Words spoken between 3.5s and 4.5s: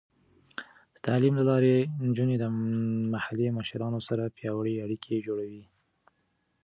مشرانو سره